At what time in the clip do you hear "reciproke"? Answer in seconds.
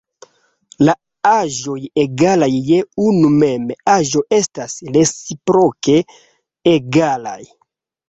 4.99-5.99